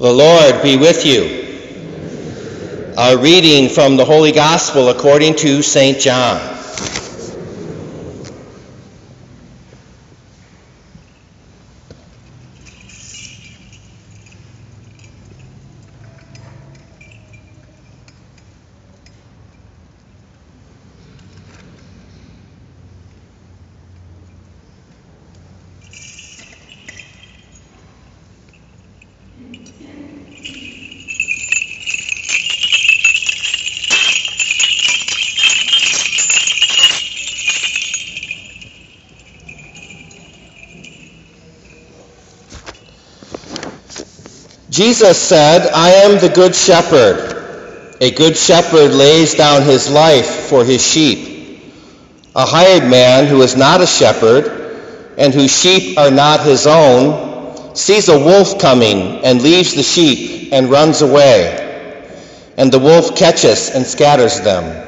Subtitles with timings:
[0.00, 2.94] The Lord be with you.
[2.96, 6.00] A reading from the Holy Gospel according to St.
[6.00, 6.59] John.
[44.70, 47.96] Jesus said, I am the good shepherd.
[48.00, 51.60] A good shepherd lays down his life for his sheep.
[52.36, 57.74] A hired man who is not a shepherd and whose sheep are not his own
[57.74, 61.66] sees a wolf coming and leaves the sheep and runs away.
[62.56, 64.86] And the wolf catches and scatters them.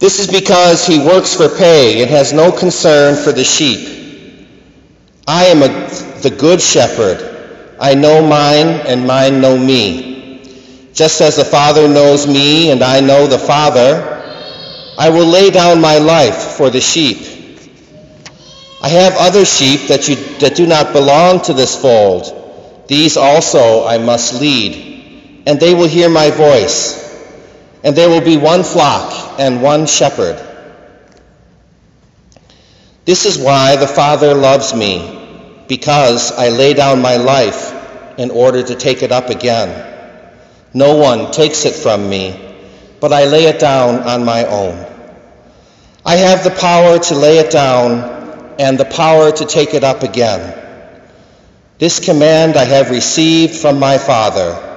[0.00, 4.46] This is because he works for pay and has no concern for the sheep.
[5.26, 5.68] I am a,
[6.20, 7.33] the good shepherd.
[7.80, 10.40] I know mine, and mine know me.
[10.92, 14.10] Just as the Father knows me, and I know the Father,
[14.96, 17.18] I will lay down my life for the sheep.
[18.80, 22.84] I have other sheep that, you, that do not belong to this fold.
[22.86, 27.02] These also I must lead, and they will hear my voice,
[27.82, 30.40] and there will be one flock and one shepherd.
[33.04, 35.23] This is why the Father loves me
[35.68, 37.72] because I lay down my life
[38.18, 39.92] in order to take it up again.
[40.72, 42.38] No one takes it from me,
[43.00, 44.86] but I lay it down on my own.
[46.04, 50.02] I have the power to lay it down and the power to take it up
[50.02, 50.60] again.
[51.78, 54.72] This command I have received from my Father.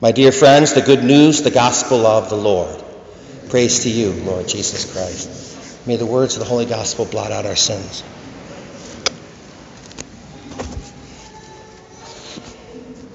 [0.00, 2.85] My dear friends, the good news, the gospel of the Lord.
[3.48, 5.86] Praise to you, Lord Jesus Christ.
[5.86, 8.02] May the words of the Holy Gospel blot out our sins.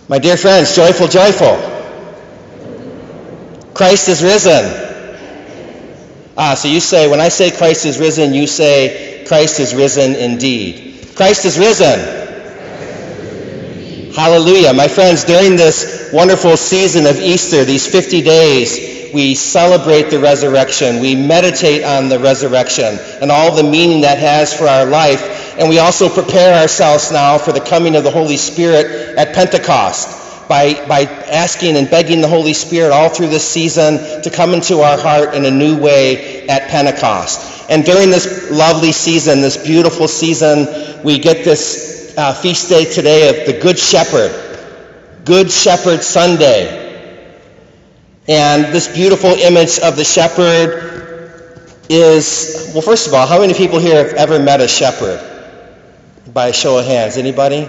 [0.08, 1.58] My dear friends, joyful, joyful.
[3.74, 4.88] Christ is risen.
[6.38, 10.16] Ah, so you say, when I say Christ is risen, you say Christ is risen
[10.16, 11.10] indeed.
[11.16, 12.00] Christ is risen.
[14.14, 14.74] Hallelujah.
[14.74, 21.00] My friends, during this wonderful season of Easter, these 50 days, we celebrate the resurrection,
[21.00, 25.70] we meditate on the resurrection and all the meaning that has for our life, and
[25.70, 30.20] we also prepare ourselves now for the coming of the Holy Spirit at Pentecost.
[30.50, 34.82] By, by asking and begging the Holy Spirit all through this season to come into
[34.82, 37.70] our heart in a new way at Pentecost.
[37.70, 40.68] And during this lovely season, this beautiful season,
[41.06, 44.34] we get this uh, feast day today of the Good Shepherd,
[45.24, 46.81] Good Shepherd Sunday.
[48.28, 50.92] And this beautiful image of the shepherd
[51.90, 55.20] is, well, first of all, how many people here have ever met a shepherd?
[56.32, 57.18] By a show of hands.
[57.18, 57.68] Anybody?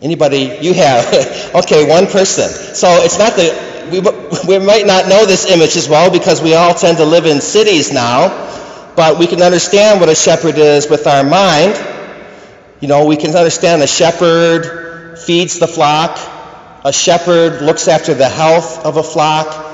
[0.00, 0.58] Anybody?
[0.60, 1.54] You have.
[1.56, 2.48] okay, one person.
[2.48, 4.00] So it's not that we,
[4.46, 7.40] we might not know this image as well because we all tend to live in
[7.40, 8.28] cities now,
[8.94, 11.74] but we can understand what a shepherd is with our mind.
[12.80, 16.18] You know, we can understand a shepherd feeds the flock,
[16.84, 19.66] a shepherd looks after the health of a flock.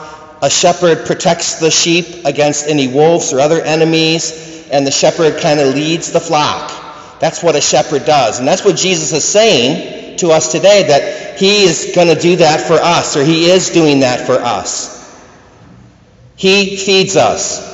[0.43, 4.67] A shepherd protects the sheep against any wolves or other enemies.
[4.73, 7.21] And the shepherd kind of leads the flock.
[7.21, 8.41] That's what a shepherd does.
[8.41, 12.37] And that's what Jesus is saying to us today that he is going to do
[12.37, 14.97] that for us, or he is doing that for us.
[16.35, 17.65] He feeds us.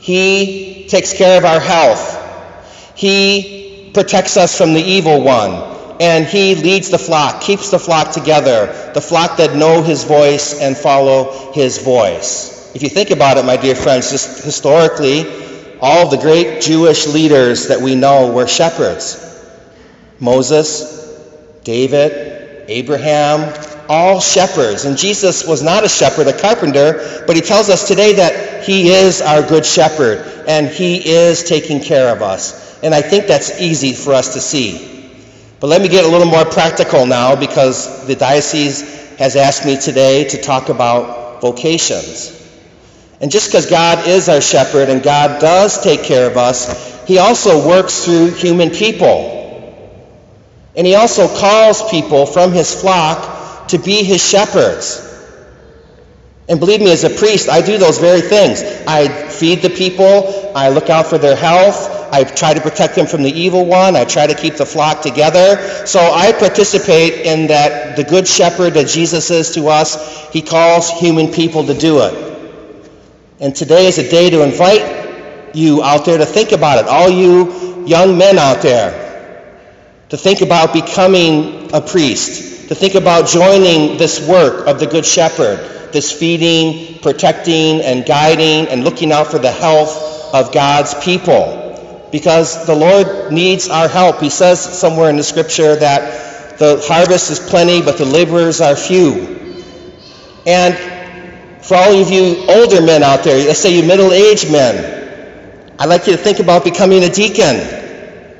[0.00, 2.94] He takes care of our health.
[2.96, 5.67] He protects us from the evil one
[6.00, 10.60] and he leads the flock, keeps the flock together, the flock that know his voice
[10.60, 12.74] and follow his voice.
[12.74, 15.26] If you think about it, my dear friends, just historically,
[15.80, 19.24] all of the great Jewish leaders that we know were shepherds.
[20.20, 20.98] Moses,
[21.64, 23.52] David, Abraham,
[23.88, 24.84] all shepherds.
[24.84, 28.90] And Jesus was not a shepherd, a carpenter, but he tells us today that he
[28.90, 32.82] is our good shepherd and he is taking care of us.
[32.82, 34.97] And I think that's easy for us to see.
[35.60, 39.76] But let me get a little more practical now because the diocese has asked me
[39.76, 42.34] today to talk about vocations.
[43.20, 47.18] And just because God is our shepherd and God does take care of us, He
[47.18, 49.34] also works through human people.
[50.76, 55.04] And He also calls people from His flock to be His shepherds.
[56.48, 58.62] And believe me, as a priest, I do those very things.
[58.86, 63.06] I feed the people, I look out for their health, I try to protect them
[63.06, 65.86] from the evil one, I try to keep the flock together.
[65.86, 70.90] So I participate in that the good shepherd that Jesus is to us, he calls
[70.90, 72.28] human people to do it.
[73.40, 77.08] And today is a day to invite you out there to think about it, all
[77.08, 79.64] you young men out there,
[80.08, 85.06] to think about becoming a priest, to think about joining this work of the Good
[85.06, 91.67] Shepherd, this feeding, protecting, and guiding, and looking out for the health of God's people.
[92.10, 94.20] Because the Lord needs our help.
[94.20, 98.74] He says somewhere in the scripture that the harvest is plenty, but the laborers are
[98.74, 99.36] few.
[100.46, 100.76] And
[101.62, 105.88] for all of you older men out there, let's say you middle aged men, I'd
[105.88, 107.76] like you to think about becoming a deacon.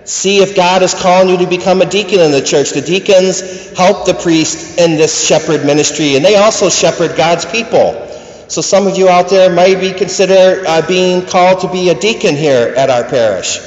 [0.05, 2.71] See if God is calling you to become a deacon in the church.
[2.71, 8.07] The deacons help the priest in this shepherd ministry, and they also shepherd God's people.
[8.49, 11.95] So some of you out there might be consider uh, being called to be a
[11.95, 13.59] deacon here at our parish.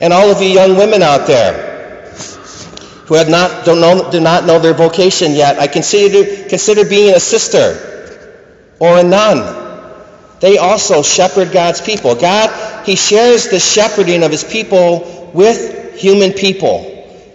[0.00, 1.70] And all of you young women out there
[3.06, 7.14] who have not, don't know, do not know their vocation yet, I consider, consider being
[7.14, 9.56] a sister or a nun.
[10.40, 12.14] They also shepherd God's people.
[12.14, 16.86] God, He shares the shepherding of His people with human people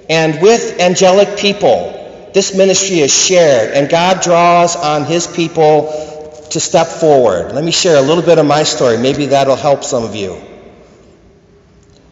[0.07, 2.29] and with angelic people.
[2.33, 6.14] This ministry is shared, and God draws on His people
[6.55, 7.51] to step forward.
[7.51, 8.97] Let me share a little bit of my story.
[8.97, 10.41] Maybe that'll help some of you.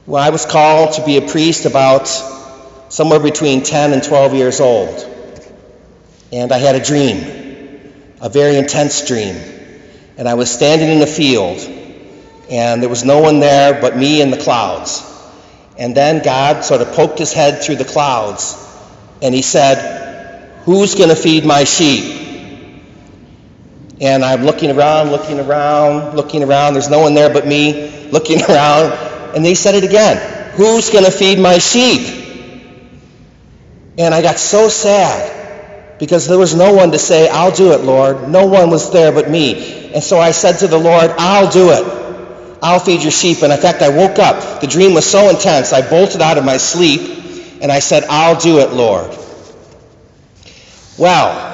[0.05, 2.09] Well, I was called to be a priest about
[2.89, 5.07] somewhere between 10 and 12 years old,
[6.33, 9.37] and I had a dream, a very intense dream.
[10.17, 11.59] And I was standing in the field,
[12.51, 15.09] and there was no one there but me and the clouds.
[15.77, 18.59] And then God sort of poked his head through the clouds
[19.21, 22.22] and he said, Who's going to feed my sheep?
[24.01, 26.73] And I'm looking around, looking around, looking around.
[26.73, 28.93] There's no one there but me looking around.
[29.35, 32.21] And he said it again Who's going to feed my sheep?
[33.97, 37.81] And I got so sad because there was no one to say, I'll do it,
[37.81, 38.27] Lord.
[38.29, 39.93] No one was there but me.
[39.93, 42.57] And so I said to the Lord, I'll do it.
[42.61, 43.43] I'll feed your sheep.
[43.43, 44.61] And in fact, I woke up.
[44.61, 48.39] The dream was so intense, I bolted out of my sleep and I said, I'll
[48.39, 49.17] do it, Lord.
[50.97, 51.52] Well,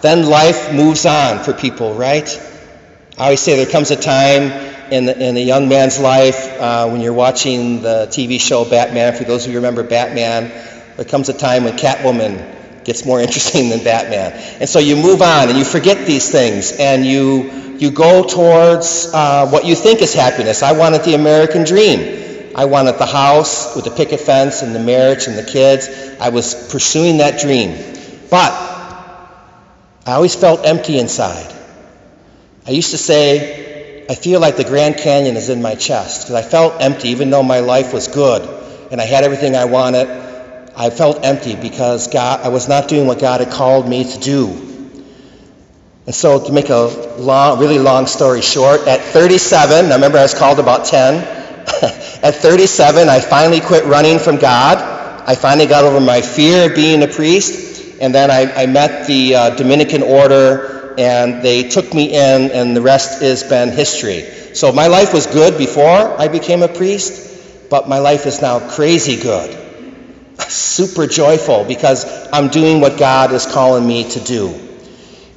[0.00, 2.28] then life moves on for people, right?
[3.18, 4.52] I always say there comes a time
[4.92, 9.14] in, the, in a young man's life uh, when you're watching the TV show Batman.
[9.14, 10.50] For those of you who remember Batman,
[10.96, 14.32] there comes a time when Catwoman gets more interesting than Batman.
[14.60, 19.08] And so you move on and you forget these things and you you go towards
[19.14, 20.64] uh, what you think is happiness.
[20.64, 22.52] I wanted the American dream.
[22.56, 25.88] I wanted the house with the picket fence and the marriage and the kids.
[26.18, 27.76] I was pursuing that dream.
[28.30, 28.67] But
[30.08, 31.54] I always felt empty inside.
[32.66, 36.34] I used to say, I feel like the Grand Canyon is in my chest because
[36.34, 38.40] I felt empty even though my life was good
[38.90, 40.08] and I had everything I wanted.
[40.74, 44.18] I felt empty because God, I was not doing what God had called me to
[44.18, 44.46] do.
[46.06, 46.86] And so, to make a
[47.18, 51.16] long, really long story short, at 37, I remember I was called about 10.
[52.22, 54.78] at 37, I finally quit running from God.
[55.28, 57.77] I finally got over my fear of being a priest.
[58.00, 62.76] And then I, I met the uh, Dominican order, and they took me in, and
[62.76, 64.22] the rest has been history.
[64.54, 68.60] So, my life was good before I became a priest, but my life is now
[68.70, 69.56] crazy good.
[70.38, 74.54] Super joyful because I'm doing what God is calling me to do.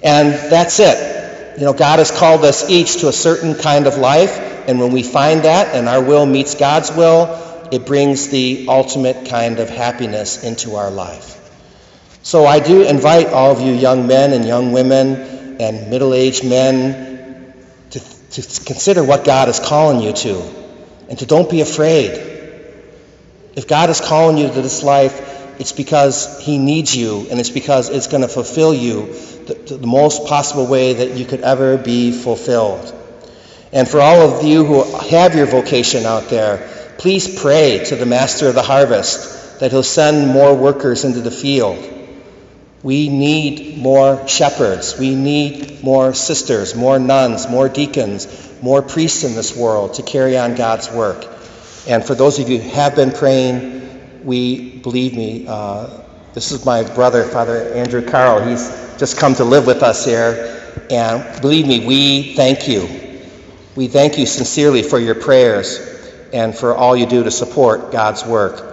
[0.03, 1.58] And that's it.
[1.60, 4.38] You know, God has called us each to a certain kind of life,
[4.68, 9.27] and when we find that and our will meets God's will, it brings the ultimate
[9.30, 11.40] kind of happiness into our life.
[12.24, 16.44] So I do invite all of you young men and young women and middle aged
[16.48, 17.54] men
[17.92, 20.42] to, to consider what God is calling you to
[21.10, 22.12] and to don't be afraid.
[23.56, 27.50] If God is calling you to this life, it's because He needs you and it's
[27.50, 29.08] because it's going to fulfill you
[29.46, 32.96] the, the most possible way that you could ever be fulfilled.
[33.74, 38.06] And for all of you who have your vocation out there, please pray to the
[38.06, 42.00] Master of the Harvest that He'll send more workers into the field.
[42.83, 44.97] We need more shepherds.
[44.97, 48.27] We need more sisters, more nuns, more deacons,
[48.61, 51.25] more priests in this world to carry on God's work.
[51.88, 55.89] And for those of you who have been praying, we, believe me, uh,
[56.33, 58.47] this is my brother, Father Andrew Carl.
[58.47, 60.59] He's just come to live with us here.
[60.89, 62.88] And believe me, we thank you.
[63.75, 65.79] We thank you sincerely for your prayers
[66.33, 68.71] and for all you do to support God's work.